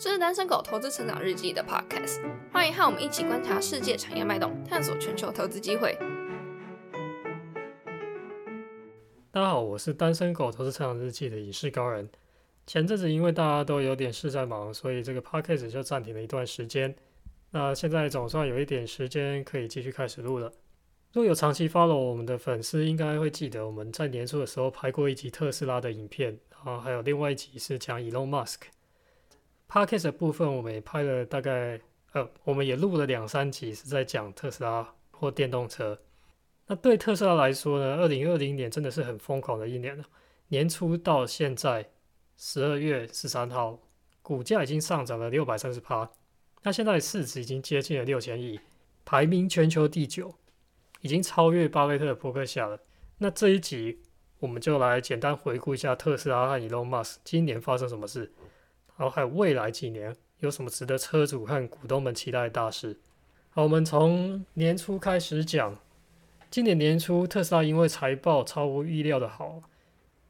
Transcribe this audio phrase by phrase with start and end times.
[0.00, 5.98] 这是单身狗投资成长日记的 podcast，欢迎和我们一起观察世界产业脉动，探索全球投资机会。
[9.32, 12.08] 大家好，我是单身狗投资成长日记的影视高人。
[12.64, 16.94] 前阵子因为大家都有点事在忙，所以这个 podcast 就暂停了一段时间。
[17.50, 20.46] 那现在总算有一点时间可以继续开始录了。
[21.12, 28.60] 如果有长期 follow 我们的粉丝，应该会记得我们在年初的时候拍过一集特斯拉的影片，然后还有另外一集是讲 Elon Musk。
[29.70, 31.78] Podcast 的部分我们也拍了大概，
[32.12, 35.98] 呃，我们也录了两三集是在讲特斯拉或电动车。
[36.66, 40.04] 那对特斯拉来说呢，二零二零年真的是很疯狂的一年了。
[40.48, 41.90] 年初到现在
[42.38, 43.78] 十二月十三号，
[44.22, 46.10] 股价已经上涨了六百三十趴，
[46.62, 48.58] 那现在市值已经接近了六千亿，
[49.04, 50.34] 排名全球第九，
[51.02, 52.80] 已经超越巴菲特的伯克夏了。
[53.18, 54.00] 那这一集
[54.38, 58.32] 我们就来简单回顾一下特斯拉和 Elon Musk 今年发生什么事。
[58.98, 62.98] 然后还有未来几年有什么值得车主和股东们期待的大事？
[63.50, 65.78] 好，我们从年初开始讲。
[66.50, 69.62] 今年年初，特斯拉因为财报超乎预料的好，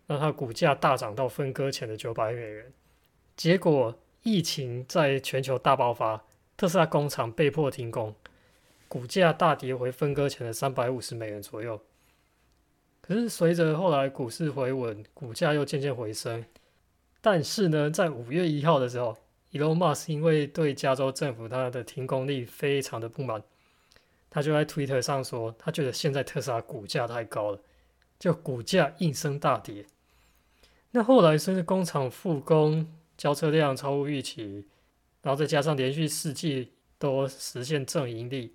[0.06, 2.72] 让它股价大涨到分割前的九百美元。
[3.36, 6.24] 结果疫情在全球大爆发，
[6.56, 8.14] 特斯拉工厂被迫停工，
[8.88, 11.80] 股价大跌回分割前的三百五十美元左右。
[13.00, 16.44] 可是随着后来股市回稳，股价又渐渐回升。
[17.20, 19.16] 但是呢，在五月一号的时候
[19.52, 23.42] ，Elon Musk 因为对加州政府它的停工令非常的不满，
[24.30, 27.60] 他就在 Twitter 上说，他觉得现在特斯拉股价太高了，
[28.18, 29.86] 就股价应声大跌。
[30.92, 34.66] 那后来甚至工厂复工，交车量超乎预期，
[35.22, 38.54] 然后再加上连续四季都实现正盈利，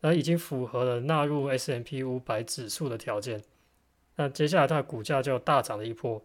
[0.00, 3.42] 然后已经符合了纳入 S M P 五百指数的条件。
[4.16, 6.22] 那接下来它的股价就大涨了一波。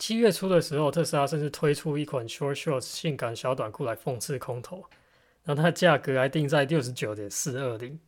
[0.00, 4.82] 七月初的时候，特斯拉甚至推出一款 short shorts 性感小短裤来讽刺空头，
[5.44, 8.00] 然后它的价格还定在六十九点四二零。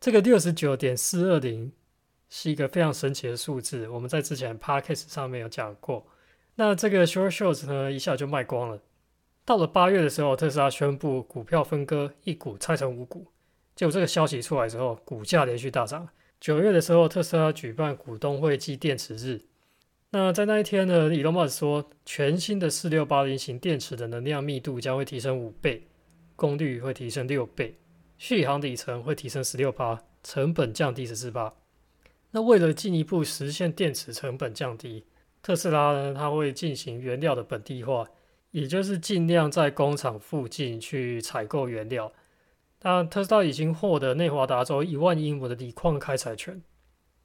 [0.00, 1.70] 这个六十九点四二零
[2.28, 6.04] 是一个非常神奇的数字，我们在之前 podcast 上面有讲过。
[6.56, 8.80] 那这个 short shorts 呢，一下就卖光了。
[9.44, 13.28] 到了八月的时候，特斯拉宣布股票分割，一股拆成五股。
[13.76, 16.08] 结果这个消息出来之后，股价连续大涨。
[16.40, 19.42] 九月的时候，特斯拉举办股东会暨电池日。
[20.10, 25.86] 那在那一天呢，Elon Musk 说，全新的四六八零型电池的能量密度将会提升五倍，
[26.34, 27.78] 功率会提升六倍，
[28.16, 31.52] 续航里程会提升十六八，成本降低十四八。
[32.30, 35.04] 那为了进一步实现电池成本降低，
[35.42, 38.08] 特斯拉呢，它会进行原料的本地化，
[38.52, 42.10] 也就是尽量在工厂附近去采购原料。
[42.80, 46.62] 那特斯拉已经获得内华达州一万英亩的锂矿开采权。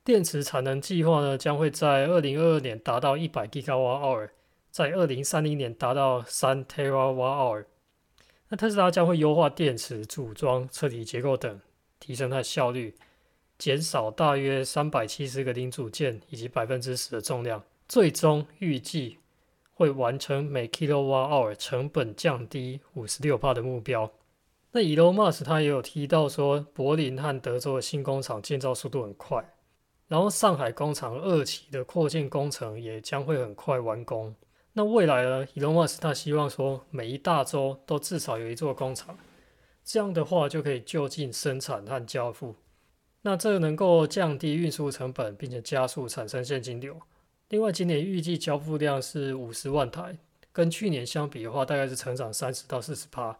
[0.04, 4.32] 电池产能计划呢，将会在二零二二年达到一百 Gigawatt-hour，
[4.70, 7.66] 在二零三零年达到三 Terawatt-hour。
[8.50, 11.62] 那特斯拉将会优化电池组装、车体结构等，
[12.02, 12.96] 提升它的效率，
[13.58, 19.20] 减少大约三百七十个零组件以及百分之十的重量，最终预计
[19.74, 24.12] 会完成每 Kilowatt-hour 成本降低五十六帕的目标。
[24.74, 29.53] 那 Elon Musk 他也有提到说，柏林和德州的新工厂建造速度很快。
[30.14, 34.36] 然后上海工厂二期的扩建工程也将会很快完工。
[34.74, 39.18] 那未来呢？Elon Musk 他希望说，每一大洲都至少有一座工厂，
[39.84, 42.54] 这样的话就可以就近生产和交付。
[43.24, 46.96] 那这能够降低运输成本，并且加速产生现金流。
[47.50, 50.16] 另外，今年预计交付量是五十万台，
[50.52, 53.36] 跟去年相比的话，大概是成长三十到四十趴。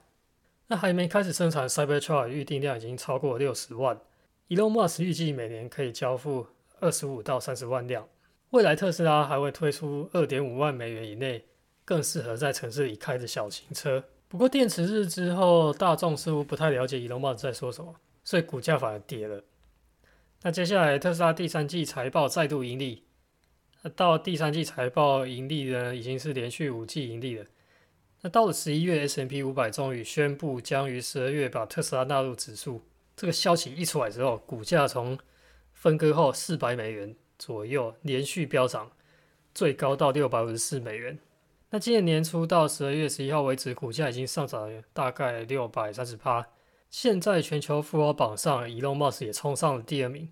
[0.66, 4.00] 那还没开始生产 Cybertruck 预定量已经超过六十万。
[4.50, 6.48] Elon Musk 预计每年可以交付。
[6.84, 8.06] 二十五到三十万辆，
[8.50, 11.46] 未来特斯拉还会推出二点五万美元以内
[11.86, 14.04] 更适合在城市里开的小型车。
[14.28, 17.96] 不过电池日之后，大众似乎不太了解 Elon Musk 在说什么，
[18.26, 19.42] 所以股价反而跌了。
[20.42, 23.04] 那接下来特斯拉第三季财报再度盈利，
[23.82, 27.46] 那到第三季财报盈利呢，已经是连续五季盈利了。
[28.22, 32.82] 那到了十一月，S&P 五百终于宣布将于十二月把特斯拉纳入指数。
[33.16, 35.18] 这个消息一出来之后，股价从
[35.84, 38.90] 分割后四百美元左右连续飙涨，
[39.54, 41.20] 最高到六百五十四美元。
[41.72, 46.48] 那今年年初到十二月十一号为止，股价已经上涨了大概六百三十趴。
[46.90, 50.30] 现在全球富豪榜上，Elon Musk 也冲上了第二名，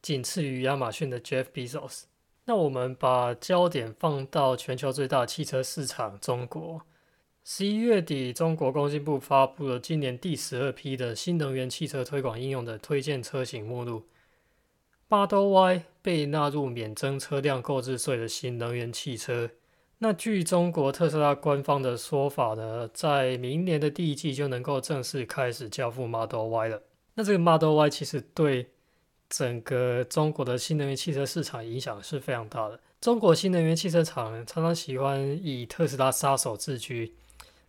[0.00, 2.02] 仅次于亚马逊的 Jeff Bezos。
[2.44, 6.80] 那我们把焦点放到全球最大汽车市场中国。
[7.42, 14.04] 十一月底，中国工信部发布了今年第十二批的新能源汽车推广应用的推荐车型目录。
[15.12, 19.50] Model Y 被纳入免征车辆购置税的新能源汽车，
[19.98, 26.82] 那据中国特斯拉官方的说法呢，在明年的第一季就能够正式开始交付 Model Y 了。
[27.12, 28.70] 那这个 Model Y 其实对
[29.28, 32.80] 整个中国的新能源汽车市场影响是非常大的。
[32.98, 37.12] 中国新能源汽车厂常常喜欢以特斯拉杀手自居，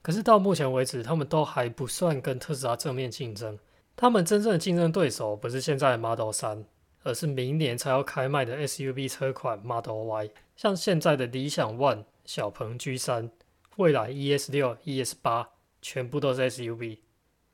[0.01, 3.59] 可是到目前为止，他们都还不算跟特斯拉正面竞争。
[3.97, 6.63] 他们真正的竞争对手不是现在的 Model 3，
[7.03, 10.29] 而是明年才要开卖的 SUV 车款 Model Y。
[10.55, 12.05] 像现在的理想 ONE。
[12.25, 13.29] 小鹏 G3、
[13.75, 15.49] 蔚来 ES 六、ES 八
[15.81, 16.99] 全部都是 SUV，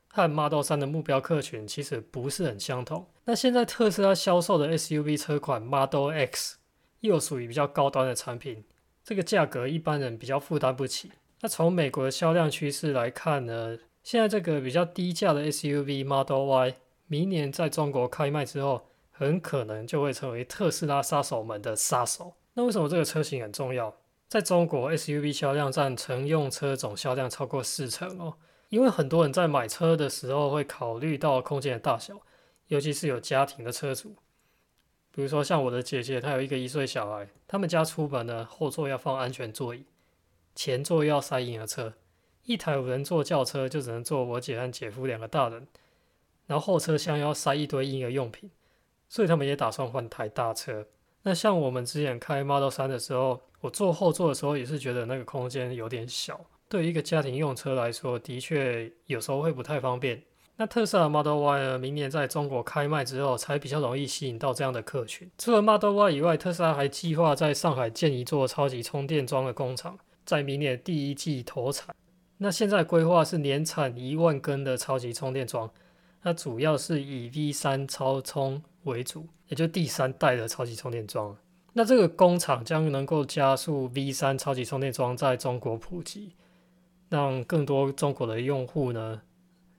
[0.09, 3.07] 和 Model 3的目标客群其实不是很相同。
[3.25, 6.57] 那现在特斯拉销售的 SUV 车款 Model X
[6.99, 8.63] 又属于比较高端的产品，
[9.03, 11.11] 这个价格一般人比较负担不起。
[11.41, 16.75] 那从美国的销量趋势来看呢，现在这个比较低价的 SUV Model Y，
[17.07, 18.88] 明年在中国开卖之后，
[19.19, 22.35] 很可能就会成为特斯拉杀手们的杀手。
[22.53, 23.93] 那为什么这个车型很重要？
[24.29, 28.35] 在中国，SUV 销量占乘用车总销量超过四成哦。
[28.69, 32.21] 因为很多人在买车的时候会考虑到空间的大小，
[32.67, 34.15] 尤其是有家庭的车主，
[35.11, 39.83] 比如说像我的姐姐，她有一个一岁小孩，他们家出门呢，后座要放安全座椅，
[40.55, 41.95] 前座要塞婴儿车，
[42.45, 45.67] 一台五人座轿车就只能坐我姐和姐夫两个大人，
[46.45, 48.49] 然后后车厢要塞一堆婴儿用品，
[49.09, 50.85] 所以他们也打算换台大车。
[51.23, 56.39] 那像我们之前开 Model 3的时候，我坐后座的时候也是觉得那个空间有点小，
[56.69, 60.23] 对于一个家庭用车来说，的确有时候会不太方便。
[60.55, 65.29] 那特斯拉 Model Y 呢，明年在中国开卖之后，才比较容易吸引到这样的客群。
[65.37, 71.95] 除了 Model Y 以外，特斯拉还计划在上海建一座超级充电桩的工厂，在明年第一季投产。
[72.37, 75.69] 那现在规划是年产一万根的超级充电桩，
[76.23, 79.27] 那主要是以 V3 超充为主。
[79.47, 81.35] 也就第三代的超级充电桩，
[81.73, 86.33] 那这个工厂将能够加速 V 三超级充电桩在中国普及，
[87.09, 89.23] 让更多中国的用户呢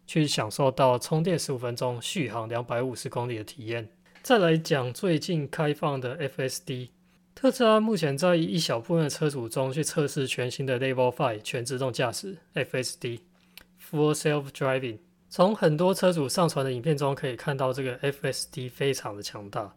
[0.09, 3.89] 去享受到充电十五分钟、续航两百五十公里的体验。
[4.23, 6.89] 再来讲最近开放的 FSD，
[7.33, 14.99] 特斯拉目前在一小部分的车主中去测试全新的 Level Five 全自动驾驶 FSD（Full Self Driving）。
[15.33, 19.77] 从很多车主上传的影片中可以看到，这个 FSD 非常的强大，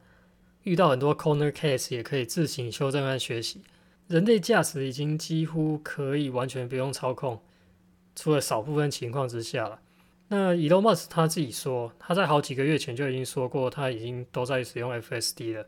[0.63, 3.61] 遇到很多 corner case 也可以自行修正和学习。
[4.07, 7.39] 人类驾驶已经几乎可以完全不用操控，
[8.15, 9.79] 除了少部分情况之下了。
[10.29, 15.67] 那 Elon Musk 他自己说，他在好几个月前就已经说过，他已经都在使用 FSD 了。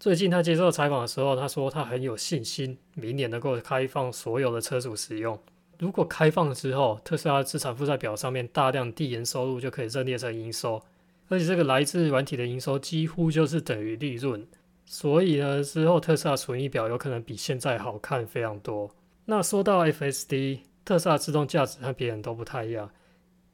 [0.00, 5.40] 最近他接受采访的时候，他说他很有信心，明年能够开放所有的车主使用。
[5.80, 10.82] 如果开放之后，特斯拉资产负债表上面大量递延收入就可以认列成营收，
[11.28, 14.46] 而且这个来自软体的营收几乎就是等于利润，
[14.84, 18.94] 所以呢，之后特斯拉损益表有可能比现在好看非常多。
[19.24, 22.90] 那说到 FSD，特斯拉自动驾驶和别人都不太一样，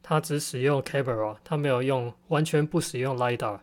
[0.03, 3.57] 它只使用 camera，它没有用，完全不使用 lidar，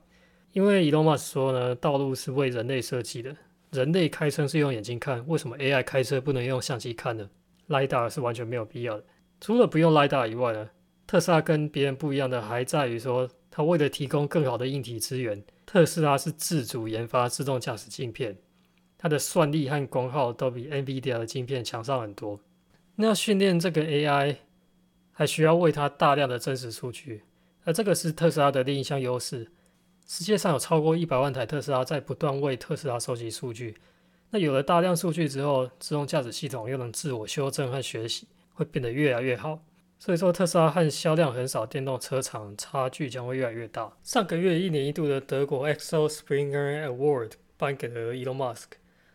[0.53, 3.37] 因为 Elon Musk 说呢，道路是为人类设计的，
[3.73, 7.29] 人类开车是用眼睛看，为什么 AI 开车不能用相机看呢？
[7.69, 9.05] ？lidar 是完全没有必要的。
[9.41, 10.71] 除了不用 lidar 以外呢，
[11.07, 18.37] 特斯拉跟别人不一样的还在于说，它为了提供更好的硬体资源，特斯拉是自主研发自动驾驶镜片，
[18.97, 22.41] 它的算力和功耗都比 NVIDIA 的镜片强上很多。
[22.97, 24.37] 那训练这个 AI，
[25.13, 27.23] 还需要喂它大量的真实数据，
[27.65, 29.51] 而这个是特斯拉的另一项优势。
[30.07, 33.77] 世界上有超过一百万台特斯拉在不断为特斯拉收集数据。
[34.35, 39.65] 那有了大量数据之后，自动驾驶系统又能自我修正和学习，会变得越来越好。
[40.01, 43.97] 所以说，特斯拉和销量很少电动车厂差距将会越来越大。
[44.03, 48.71] 上个月一年一度的德国 Axel Springer Award 颁给了 Elon Musk。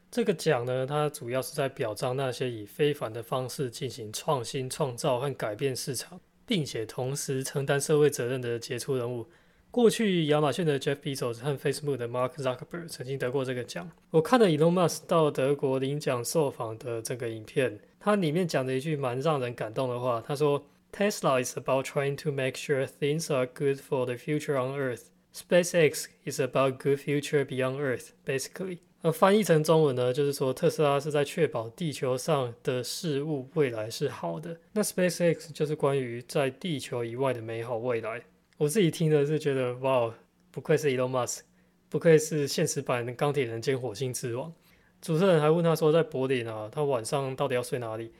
[0.09, 9.27] 这个奖呢，它主要是在表彰那些以非凡的方式进行创新创造和改变市场，并且同时承担社会责任的杰出人物。
[9.71, 13.87] 过去，亚马逊的 Jeff Bezos 和 Facebook 的 Mark Zuckerberg 曾经得过这个奖。
[14.09, 20.23] 我看了 Elon Musk 到德国领奖受访的这个影片，他里面讲的一句蛮让人感动的话。
[20.25, 25.03] 他说：“Tesla is about trying to make sure things are good for the future on Earth.
[25.35, 34.57] SpaceX is about good future beyond Earth.” Basically，而翻译成中文呢，就是说特斯拉是在确保地球上的事物未来是好的。
[34.73, 38.23] 那 SpaceX 就是关于在地球以外的美好未来。
[38.59, 40.13] 我自己听的是觉得，哇，
[40.51, 41.39] 不愧是 Elon Musk，
[41.87, 44.53] 不愧是现实版的钢铁人兼火星之王。
[45.01, 48.11] 主持人还问他说，在柏林啊，他晚上到底要睡哪里？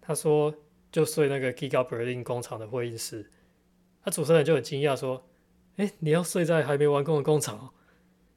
[0.00, 0.52] 他说
[0.90, 3.30] 就睡那个 Giga Berlin 工厂的会议室。
[4.02, 5.24] 他主持人就很惊讶说，
[5.76, 7.72] 哎，你要睡在还没完工的工厂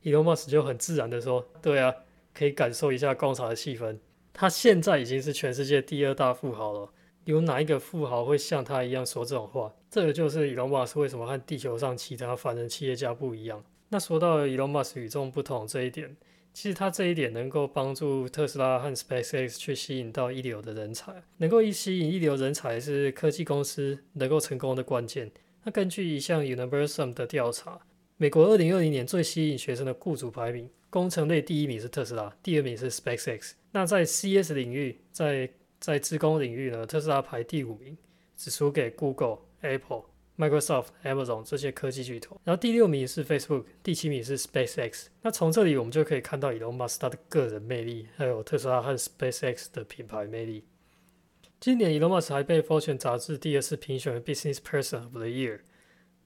[0.04, 1.92] ？Elon Musk 就很自然的说，对啊，
[2.36, 3.98] 可以感受一下工厂的气氛。
[4.32, 6.94] 他现在已经是全世界第二大富豪了。
[7.27, 9.74] 有哪一个富豪会像他一样说这种话？
[9.91, 13.62] 这个就是 Elon Musk 为什么和地球上其他凡人企业家不一样。
[13.89, 16.15] 那说到 Elon Musk 与众不同这一点，
[16.53, 25.29] 其实他这一点能够帮助特斯拉和 SpaceX 去吸引到一流的人才，能够一吸引一流人才是科技公司能够成功的关键。
[25.65, 27.81] 那根据一项 Universum 的调查，
[28.15, 33.51] 美国二零二零年最吸引学生的雇主排名，工程类第一名是特斯拉，第二名是 SpaceX。
[33.72, 37.98] 那在 CS 领域，在在自工领域呢，特斯拉排第五名，
[38.36, 40.03] 只输给 Google、Apple、
[40.38, 42.39] Microsoft、Amazon 这些科技巨头。
[42.43, 45.07] 然后第六名是 Facebook，第七名是 SpaceX。
[45.22, 50.65] 那从这里我们就可以看到 Elon Musk 他的个人魅力，还有特斯拉和 SpaceX 的品牌魅力。
[51.60, 55.60] 今年 Elon Musk 还被 Fortune 杂志第二次评选为 Business Person of the Year，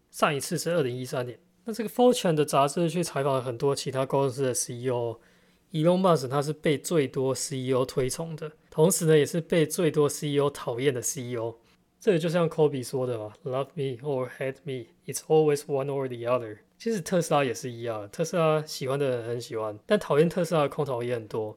[0.10, 1.40] 上一次是二零一三年。
[1.64, 8.52] 那这个 Fortune 的杂志去采访了很多其他公司的 CEO，Elon Musk 他是被最多 CEO 推崇的。
[8.72, 11.56] 同时呢，也是被最多 CEO 讨厌的 CEO。
[12.00, 21.56] 这个就像 Kobe 说的嘛，“Love me or hate me, it's always one or the other。”其实特斯拉也是一样，特斯拉喜欢的人很喜欢，但讨厌特斯拉的空头也很多。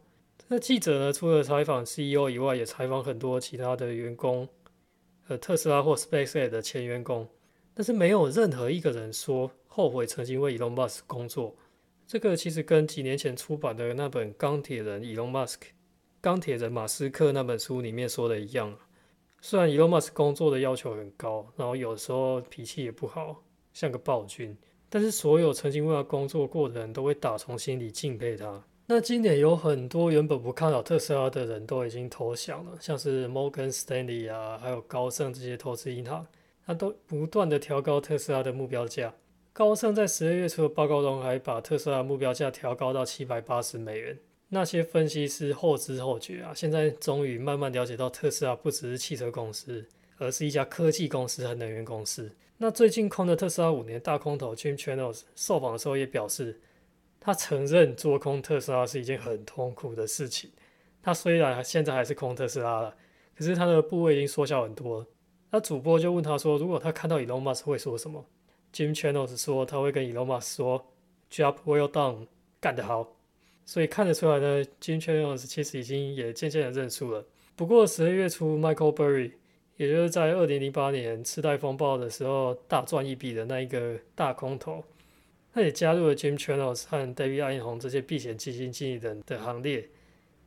[0.49, 4.47] 那记者呢，除了采访 CEO 以外，也采访很多其他的员工，
[5.29, 7.27] 呃，特斯拉或 SpaceX 的前员工，
[7.73, 11.55] 但是没有任何一个人说后悔曾经为 Elon Musk 工作。
[12.07, 15.61] 这个其实跟几年前出版的那本《钢铁人》Elon Musk。
[16.25, 18.75] 钢铁人马斯克那本书里面说的一样，
[19.43, 23.43] 虽然 Elon Musk 工作的要求很高，然后有时候脾气也不好，
[23.75, 24.57] 像个暴君，
[24.89, 28.65] 但是所有曾经为他工作过的人都会打从心里敬佩他。
[28.87, 36.27] 那今年有很多原本不看好特斯拉的人都已经投降了，像是 Morgan Stanley 啊，还有高盛这些投资银行，
[36.65, 39.13] 他都不断的调高特斯拉的目标价。
[39.53, 44.19] 高盛在十二月初的报告中还把特斯拉目标价调高到七百八十美元。
[44.49, 49.85] 那些分析师后知后觉啊，现在终于慢慢了解到特斯拉不只是汽车公司，
[50.19, 52.31] 而是一家科技公司和能源公司。
[52.59, 56.61] 那最近空的特斯拉五年大空头 Jim Chanos 受访的时候也表示，
[57.19, 60.51] 他承认做空特斯拉是一件很痛苦的事情。
[61.03, 62.97] 他虽然现在还是空特斯拉了，
[63.35, 65.05] 可是他的部位已经缩小很多。
[65.51, 68.25] 那主播就问他说，如果他看到 Elon Musk 会说什么
[68.73, 70.87] ？Jim Chanos 说他会跟 Elon Musk 说
[71.31, 72.29] ，Job well done，
[72.61, 73.14] 干得好。
[73.67, 77.25] 所以看得出来呢，Jim Chanos 其实已经也渐渐的认输了。
[77.57, 79.33] 不过十二月初，Michael Burry，
[79.77, 84.85] 也就是在二零零八年次贷风暴的时候大赚一笔的那一个大空头，
[85.53, 89.89] 他也加入了 Jim Chanos 和 David 艾因红这些避险基金经理人的行列，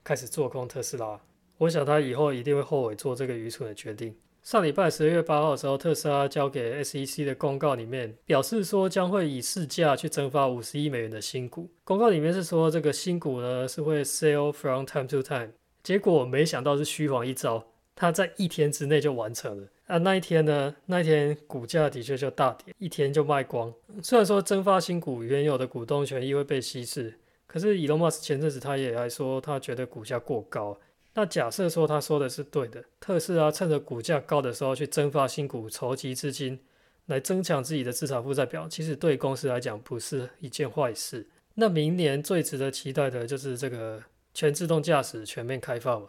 [0.03, 1.19] 开始做空特斯拉。
[1.57, 4.15] 我想他以后一定会后悔做这个愚蠢的决定。
[4.47, 11.69] 上礼拜十二月八号的时候，特斯拉交给 SEC 的公告里面表示说，将会以市价去增发五十亿美元的新股。
[11.83, 15.49] 公告里面是说，这个新股呢是会 sell from time to time。
[15.83, 17.61] 结果没想到是虚晃一招，
[17.93, 19.67] 它在一天之内就完成了。
[19.87, 23.73] 啊，那一天呢，那一天股价的确就大跌，一天就卖光。
[24.01, 27.13] 虽然说增发新股原有的股东权益会被稀释，
[27.47, 30.79] 可是 Elon Musk 前阵子他也还说，他觉得股价过高。
[31.17, 36.59] 那假设说他说的是对的，特斯拉趁着股价高的时候去增发新股，筹集资金
[37.07, 41.27] 来增强自己的资产负债表，其实对公司来讲不是一件坏事。
[41.55, 43.99] 那明年最值得期待的就是这个
[44.35, 46.07] 全自动驾驶全面开放，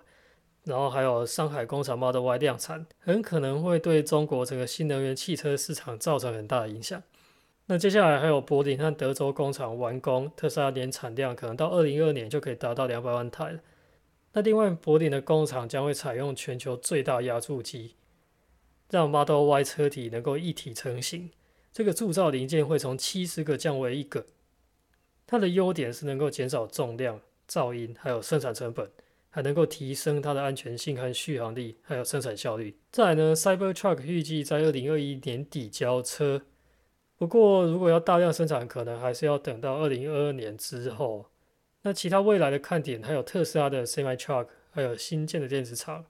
[0.65, 7.03] 然后还有上海工厂 Model Y 量产，很可能会对中国整个新能源汽车市场造成很大的影响。
[7.65, 13.61] 那接下来还有柏林和德州工厂完工，特斯拉年产量可能到二零二二年就可以达到两百万台了。
[14.33, 17.95] 那另外，柏林的工厂将会采用全球最大压铸机，
[18.91, 21.31] 让 Model Y 车体能够一体成型。
[21.73, 24.27] 这个铸造零件会从七十个降为一个。
[25.27, 28.91] 它的优点是能够减少重量、噪音，还有生产成本，
[29.31, 32.77] 还能够提升它的安全性和续航力，还有生产效率。
[32.93, 36.43] 再来呢，Cybertruck 预计在二零二一年底交车，
[37.17, 41.27] 不过如果要大量生产，可能还是要等到二零二二年之后。
[41.89, 46.05] 那其他未来的看点还有特斯拉的 Semi Truck，还有新建的电子厂，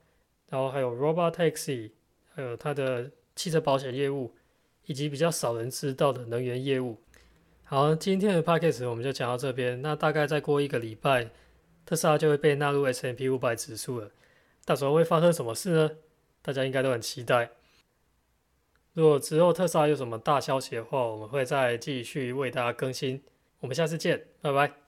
[0.49, 1.93] 然后还有 Robot Taxi，
[2.35, 4.35] 还有它的汽车保险业务，
[4.87, 6.99] 以及比较少人知道的能源业务。
[7.63, 9.81] 好，今天的 p a c k a g e 我们就讲到这边。
[9.81, 11.31] 那大概再过一个礼拜，
[11.87, 14.11] 特斯拉就会被纳入 S M P 五百指数了。
[14.65, 15.91] 到时候会发生什么事呢？
[16.43, 17.51] 大家应该都很期待。
[18.95, 23.23] 如果之后特斯拉有什么大消息的话，我们会再继续为大家更新。
[23.61, 24.88] 我们下次见，拜拜。